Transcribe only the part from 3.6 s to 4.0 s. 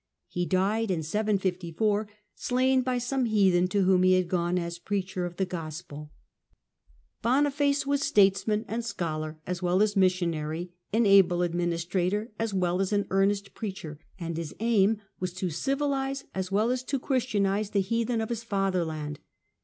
to